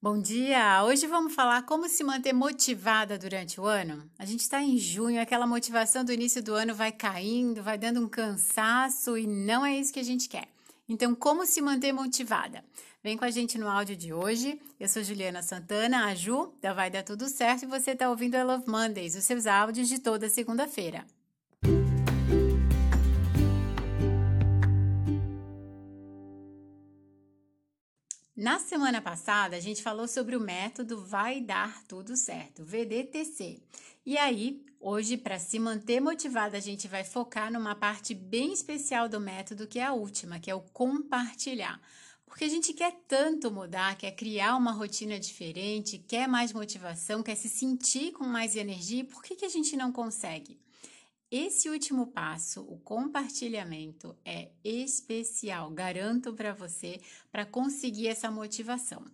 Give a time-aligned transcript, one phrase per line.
[0.00, 0.84] Bom dia!
[0.84, 4.08] Hoje vamos falar como se manter motivada durante o ano.
[4.16, 8.00] A gente está em junho, aquela motivação do início do ano vai caindo, vai dando
[8.00, 10.46] um cansaço e não é isso que a gente quer.
[10.88, 12.64] Então, como se manter motivada?
[13.02, 14.60] Vem com a gente no áudio de hoje.
[14.78, 18.36] Eu sou Juliana Santana, a Ju, da Vai Dar Tudo Certo, e você está ouvindo
[18.36, 21.04] a Love Mondays, os seus áudios de toda segunda-feira.
[28.40, 33.60] Na semana passada, a gente falou sobre o método Vai Dar Tudo Certo, VDTC.
[34.06, 39.08] E aí, hoje, para se manter motivada, a gente vai focar numa parte bem especial
[39.08, 41.80] do método, que é a última, que é o compartilhar.
[42.24, 47.34] Porque a gente quer tanto mudar, quer criar uma rotina diferente, quer mais motivação, quer
[47.34, 50.60] se sentir com mais energia, por que, que a gente não consegue?
[51.30, 56.98] Esse último passo, o compartilhamento, é especial, garanto para você,
[57.30, 59.04] para conseguir essa motivação.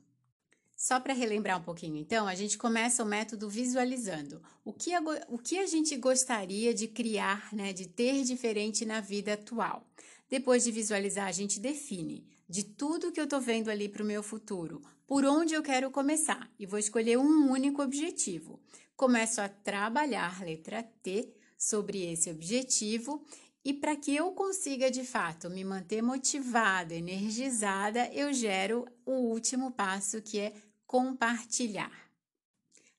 [0.77, 4.41] Só para relembrar um pouquinho, então, a gente começa o método visualizando.
[4.64, 9.00] O que, a, o que a gente gostaria de criar, né, de ter diferente na
[9.00, 9.84] vida atual?
[10.31, 14.06] Depois de visualizar, a gente define de tudo que eu estou vendo ali para o
[14.06, 18.60] meu futuro, por onde eu quero começar e vou escolher um único objetivo.
[18.97, 23.24] Começo a trabalhar, letra T, sobre esse objetivo
[23.64, 29.70] e para que eu consiga de fato me manter motivada, energizada, eu gero o último
[29.70, 30.52] passo que é
[30.86, 32.10] compartilhar.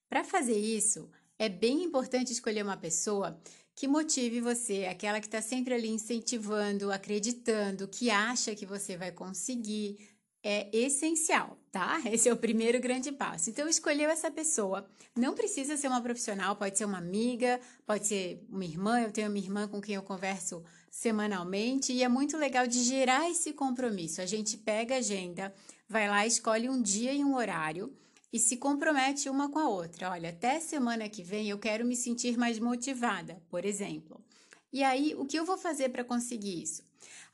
[0.09, 3.39] Para fazer isso, é bem importante escolher uma pessoa
[3.75, 9.11] que motive você, aquela que está sempre ali incentivando, acreditando, que acha que você vai
[9.11, 9.99] conseguir,
[10.41, 12.01] é essencial, tá?
[12.09, 13.49] Esse é o primeiro grande passo.
[13.49, 14.87] Então, escolheu essa pessoa.
[15.13, 19.01] Não precisa ser uma profissional, pode ser uma amiga, pode ser uma irmã.
[19.01, 23.29] Eu tenho uma irmã com quem eu converso semanalmente e é muito legal de gerar
[23.29, 24.21] esse compromisso.
[24.21, 25.53] A gente pega a agenda,
[25.89, 27.93] vai lá, escolhe um dia e um horário
[28.31, 30.11] e se compromete uma com a outra.
[30.11, 34.23] Olha, até semana que vem eu quero me sentir mais motivada, por exemplo.
[34.71, 36.83] E aí, o que eu vou fazer para conseguir isso?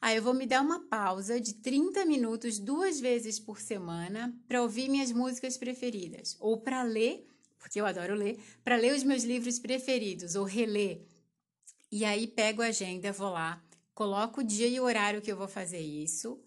[0.02, 4.62] Aí eu vou me dar uma pausa de 30 minutos duas vezes por semana para
[4.62, 7.28] ouvir minhas músicas preferidas ou para ler,
[7.60, 11.02] porque eu adoro ler, para ler os meus livros preferidos ou reler.
[11.92, 15.38] E aí pego a agenda, vou lá, coloco o dia e o horário que eu
[15.38, 16.40] vou fazer isso,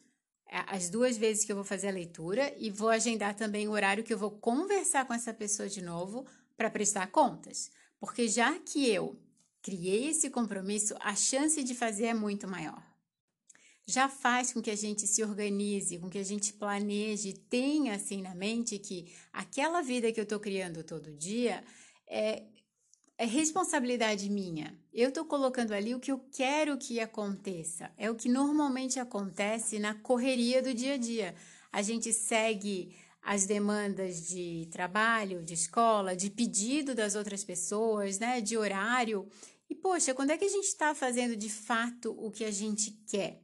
[0.48, 4.02] as duas vezes que eu vou fazer a leitura e vou agendar também o horário
[4.04, 7.70] que eu vou conversar com essa pessoa de novo para prestar contas.
[8.00, 9.16] Porque já que eu
[9.62, 12.93] criei esse compromisso, a chance de fazer é muito maior
[13.86, 18.22] já faz com que a gente se organize, com que a gente planeje, tenha assim
[18.22, 21.62] na mente que aquela vida que eu estou criando todo dia
[22.06, 22.44] é,
[23.18, 24.78] é responsabilidade minha.
[24.92, 27.92] Eu estou colocando ali o que eu quero que aconteça.
[27.98, 31.34] É o que normalmente acontece na correria do dia a dia.
[31.70, 38.40] A gente segue as demandas de trabalho, de escola, de pedido das outras pessoas, né,
[38.40, 39.28] de horário.
[39.68, 42.90] E poxa, quando é que a gente está fazendo de fato o que a gente
[43.08, 43.43] quer?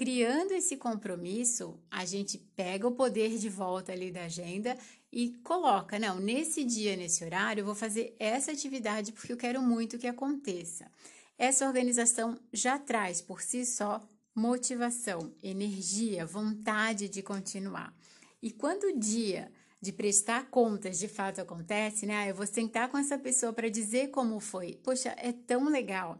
[0.00, 4.74] Criando esse compromisso, a gente pega o poder de volta ali da agenda
[5.12, 9.60] e coloca, não, nesse dia, nesse horário, eu vou fazer essa atividade porque eu quero
[9.60, 10.90] muito que aconteça.
[11.36, 14.00] Essa organização já traz por si só
[14.34, 17.94] motivação, energia, vontade de continuar.
[18.40, 19.52] E quando o dia
[19.82, 22.16] de prestar contas de fato acontece, né?
[22.16, 24.80] Ah, eu vou sentar com essa pessoa para dizer como foi.
[24.82, 26.18] Poxa, é tão legal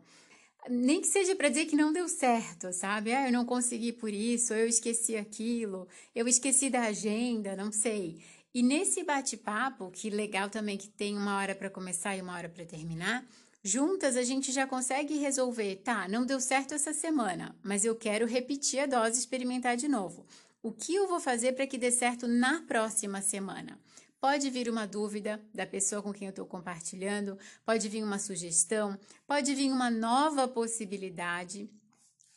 [0.69, 3.13] nem que seja para dizer que não deu certo, sabe?
[3.13, 8.23] Ah, eu não consegui por isso, eu esqueci aquilo, eu esqueci da agenda, não sei.
[8.53, 12.49] E nesse bate-papo, que legal também que tem uma hora para começar e uma hora
[12.49, 13.25] para terminar,
[13.63, 18.27] juntas a gente já consegue resolver, tá, não deu certo essa semana, mas eu quero
[18.27, 20.27] repetir a dose e experimentar de novo.
[20.63, 23.79] O que eu vou fazer para que dê certo na próxima semana?
[24.21, 28.99] Pode vir uma dúvida da pessoa com quem eu estou compartilhando, pode vir uma sugestão,
[29.27, 31.71] pode vir uma nova possibilidade.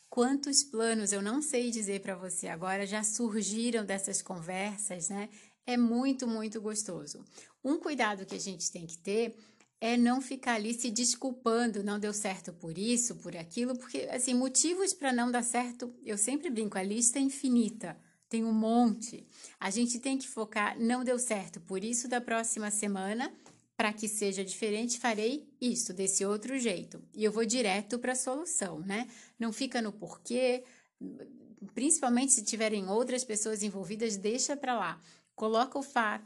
[0.08, 5.28] Quantos planos eu não sei dizer para você agora já surgiram dessas conversas, né?
[5.66, 7.22] É muito, muito gostoso.
[7.62, 9.36] Um cuidado que a gente tem que ter
[9.78, 14.32] é não ficar ali se desculpando, não deu certo por isso, por aquilo, porque assim,
[14.32, 17.94] motivos para não dar certo, eu sempre brinco, a lista é infinita
[18.28, 19.26] tem um monte.
[19.58, 23.32] A gente tem que focar, não deu certo, por isso da próxima semana,
[23.76, 27.02] para que seja diferente, farei isso desse outro jeito.
[27.12, 29.08] E eu vou direto para a solução, né?
[29.38, 30.62] Não fica no porquê,
[31.74, 35.00] principalmente se tiverem outras pessoas envolvidas, deixa para lá.
[35.34, 35.84] Coloca o,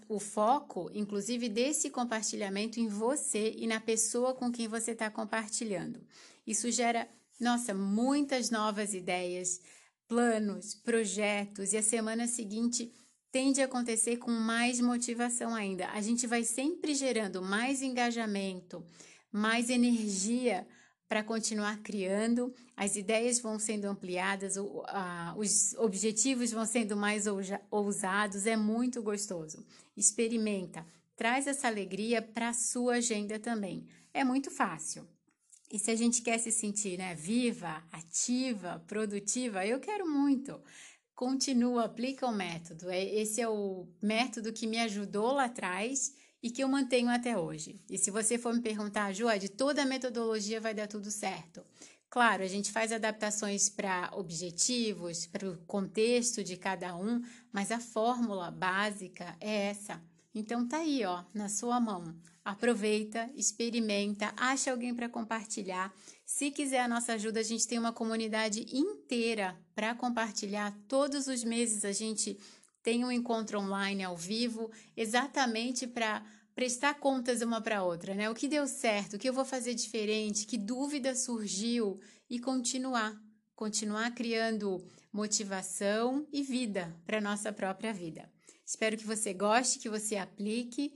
[0.08, 6.00] o foco, inclusive, desse compartilhamento em você e na pessoa com quem você está compartilhando.
[6.46, 7.08] Isso gera,
[7.40, 9.62] nossa, muitas novas ideias,
[10.08, 12.90] planos, projetos e a semana seguinte
[13.30, 15.86] tende a acontecer com mais motivação ainda.
[15.90, 18.82] A gente vai sempre gerando mais engajamento,
[19.30, 20.66] mais energia
[21.06, 24.56] para continuar criando, as ideias vão sendo ampliadas,
[25.36, 27.24] os objetivos vão sendo mais
[27.70, 29.64] ousados, é muito gostoso.
[29.96, 33.86] Experimenta, traz essa alegria para a sua agenda também.
[34.12, 35.06] É muito fácil.
[35.70, 40.60] E se a gente quer se sentir né, viva, ativa, produtiva, eu quero muito.
[41.14, 42.88] Continua, aplica o método.
[42.88, 47.36] É, esse é o método que me ajudou lá atrás e que eu mantenho até
[47.36, 47.80] hoje.
[47.90, 51.64] E se você for me perguntar, Joade, toda a metodologia vai dar tudo certo?
[52.08, 57.22] Claro, a gente faz adaptações para objetivos, para o contexto de cada um,
[57.52, 60.02] mas a fórmula básica é essa.
[60.38, 62.14] Então tá aí, ó, na sua mão.
[62.44, 65.92] Aproveita, experimenta, acha alguém para compartilhar.
[66.24, 70.72] Se quiser a nossa ajuda, a gente tem uma comunidade inteira para compartilhar.
[70.86, 72.38] Todos os meses a gente
[72.84, 76.24] tem um encontro online ao vivo, exatamente para
[76.54, 78.30] prestar contas uma para outra, né?
[78.30, 82.00] O que deu certo, o que eu vou fazer diferente, que dúvida surgiu
[82.30, 83.20] e continuar,
[83.56, 88.37] continuar criando motivação e vida para nossa própria vida.
[88.68, 90.92] Espero que você goste, que você aplique.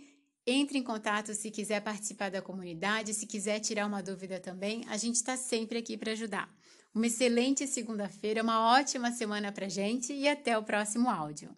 [0.46, 4.98] Entre em contato se quiser participar da comunidade, se quiser tirar uma dúvida também, a
[4.98, 6.54] gente está sempre aqui para ajudar.
[6.94, 11.56] Uma excelente segunda-feira, uma ótima semana para gente e até o próximo áudio.